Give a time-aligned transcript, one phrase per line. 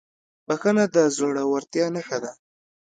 [0.47, 2.31] بښنه د زړهورتیا نښه ده.